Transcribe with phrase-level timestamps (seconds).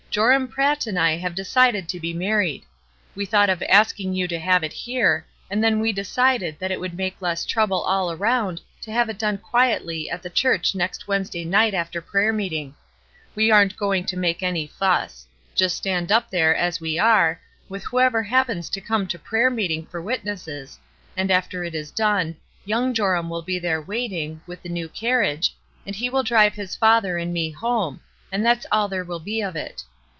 [0.13, 2.65] Joram Pratt and I have SURPRISES 323 decided to be married.
[3.15, 6.81] We thought of asking you to have it here, and then we decided that it
[6.81, 11.07] would make less trouble all around to have it done quietly at the church next
[11.07, 12.73] Wednesday night after prayer meetmg.
[13.35, 15.27] We aren't going to make any fuss.
[15.55, 17.39] Just stand up there, as we are,
[17.69, 20.77] ^ath whoever happens to come to prayer meet ing for witnesses,
[21.15, 25.51] and after it is done, young Joramwill be there waiting, with the new car riage,
[25.87, 29.21] and he will drive his father and me home, and that is all there will
[29.21, 29.83] be of it.